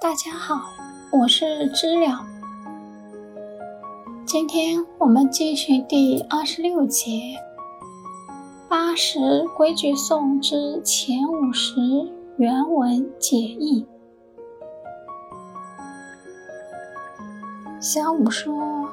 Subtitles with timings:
[0.00, 0.70] 大家好，
[1.10, 2.24] 我是知了。
[4.24, 7.10] 今天我们继续第二十六节
[8.68, 11.80] 八十规矩颂之前五十
[12.36, 13.84] 原文解义。
[17.80, 18.88] 小五说，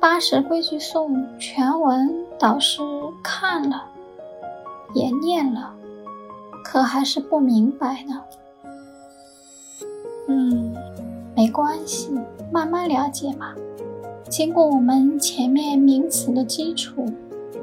[0.00, 2.82] 八十规矩颂全文导师
[3.22, 3.84] 看了，
[4.94, 5.72] 也念了，
[6.64, 8.20] 可还是不明白呢。
[11.48, 12.10] 没关系，
[12.52, 13.54] 慢慢了解嘛。
[14.28, 17.06] 经过我们前面名词的基础，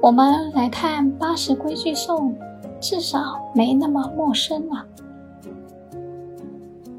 [0.00, 2.34] 我们来看八十规矩颂，
[2.80, 4.86] 至少没那么陌生了。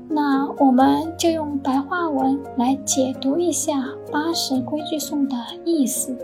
[0.08, 6.16] 那我们就用白话文来解读一下八十规矩颂的意思。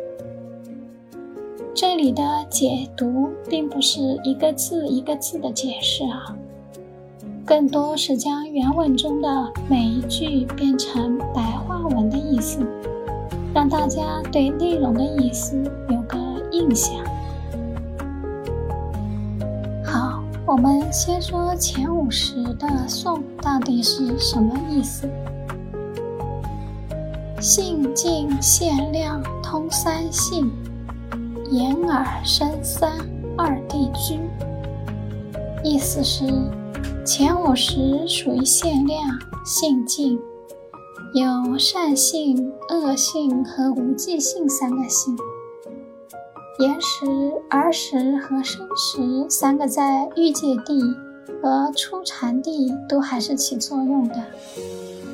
[1.73, 6.37] 这里的解读并不是一个字一个字的解释啊。
[7.53, 12.65] 更多是将原文中的每一句变成白话文的意思，
[13.53, 15.55] 让大家对内容的意思
[15.87, 16.17] 有个
[16.51, 16.95] 印象。
[19.85, 25.07] 好，我们先说前五十的宋到底是什么意思？
[27.39, 30.51] 性静限量通三性，
[31.51, 32.93] 眼耳身三
[33.37, 34.17] 二地居。
[35.63, 36.25] 意思是。
[37.05, 39.01] 前五十属于限量
[39.45, 40.19] 性境，
[41.13, 45.15] 有善性、恶性和无记性三个性。
[46.59, 47.05] 言时、
[47.49, 50.81] 儿时和生时三个在欲界地
[51.41, 54.23] 和初禅地都还是起作用的，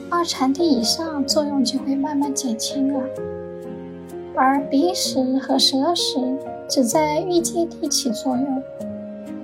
[0.10, 3.02] 二禅地以上作用就会慢慢减轻了。
[4.36, 6.38] 而鼻时和舌时
[6.70, 8.64] 只在欲界地起作用。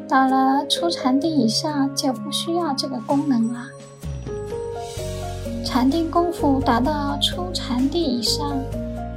[0.08, 3.68] 到了初禅地以上就不需要这个功能了。
[5.64, 8.56] 禅定功夫达到初禅地以上，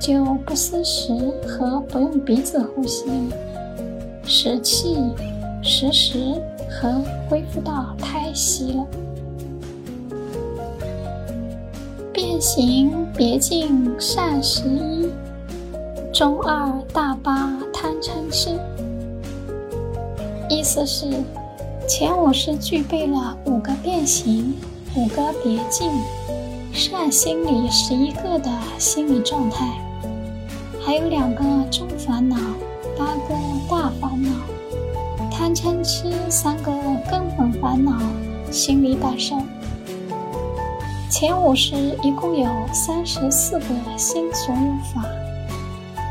[0.00, 1.12] 就不思食
[1.47, 3.37] 和不用鼻子呼吸了，
[4.25, 4.97] 食气、
[5.62, 6.34] 食食
[6.71, 8.87] 和恢复到胎息了。
[12.12, 15.09] 变形别境善十一，
[16.12, 18.59] 中二大八贪嗔痴。
[20.48, 21.06] 意思是，
[21.86, 24.54] 前五十具备了五个变形、
[24.94, 25.91] 五个别境、
[26.72, 29.66] 善心理十一个的心理状态，
[30.84, 32.36] 还有两个中烦恼、
[32.98, 33.34] 八个
[33.69, 34.31] 大烦恼、
[35.31, 36.72] 贪嗔痴三个
[37.10, 38.00] 根本烦恼
[38.50, 39.36] 心理感受。
[41.10, 43.65] 前五十一共有三十四个
[43.98, 44.60] 心所有
[44.94, 45.04] 法。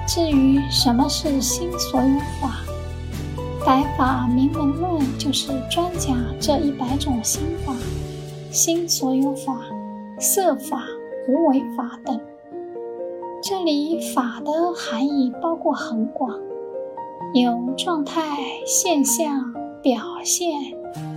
[0.07, 2.07] 至于什么是心所有
[2.39, 2.61] 法？
[3.67, 7.73] 《百法明门论》就是专讲这一百种心法、
[8.49, 9.59] 心所有法、
[10.17, 10.81] 色法、
[11.27, 12.17] 无为法等。
[13.43, 16.33] 这里“法”的含义包括很广，
[17.33, 19.53] 有状态、现象、
[19.83, 20.49] 表现、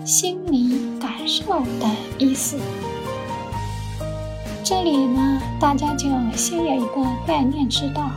[0.05, 1.88] 心理感受等
[2.19, 2.56] 意思。
[4.65, 8.11] 这里呢，大家就先有一个概念，知道。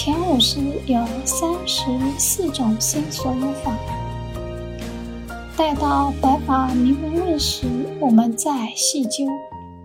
[0.00, 3.76] 前五十有三十四种心所有法，
[5.56, 7.66] 待到《白法明门论》时，
[7.98, 9.24] 我们再细究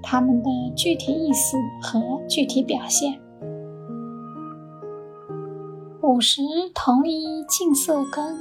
[0.03, 3.19] 它们的具体意思和具体表现。
[6.03, 6.44] 五十
[6.75, 8.38] 同一净色根，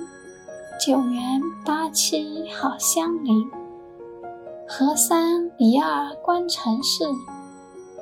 [0.78, 3.48] 九元八七好相邻，
[4.68, 7.06] 合三离二观尘世，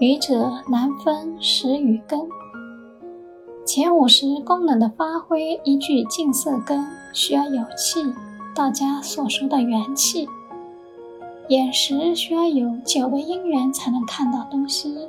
[0.00, 2.18] 愚者难分识与根。
[3.64, 8.02] 前五十功能的发挥，依据净色根需要有气，
[8.54, 10.26] 道家所说的元气；
[11.48, 15.08] 眼识需要有九个因缘才能看到东西，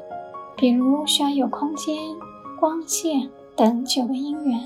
[0.56, 1.95] 比如需要有空间、
[2.59, 4.59] 光线等九个因缘；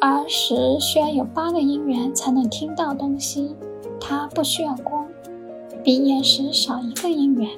[0.00, 3.54] 耳识需要有八个因缘才能听到东西，
[4.00, 5.06] 它不需要光，
[5.84, 7.48] 比眼识少一个因缘；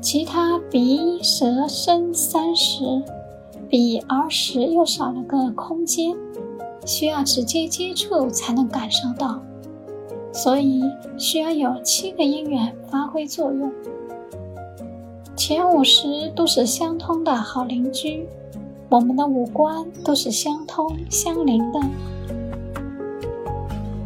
[0.00, 3.02] 其他鼻、舌、身三识。
[3.68, 6.14] 比儿时又少了个空间，
[6.84, 9.40] 需要直接接触才能感受到，
[10.32, 10.82] 所以
[11.18, 13.72] 需要有七个因缘发挥作用。
[15.36, 18.28] 前五十都是相通的好邻居，
[18.88, 21.80] 我们的五官都是相通相邻的。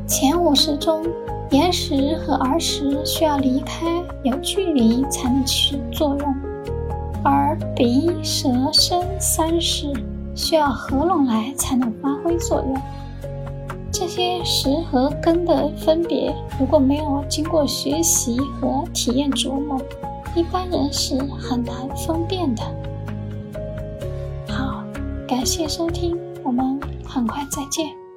[0.07, 1.05] 前五十中，
[1.51, 3.87] 眼识和儿时需要离开
[4.25, 6.35] 有距离才能起作用。
[7.23, 9.93] 而鼻、舌、身三识
[10.35, 12.77] 需要合拢来才能发挥作用。
[13.91, 19.81] 这些实和根的分别，如果没有经过学习和体验琢磨，
[20.37, 22.63] 一般人是很难分辨的。
[24.49, 24.85] 好，
[25.27, 28.08] 感谢收听，我们很快再见。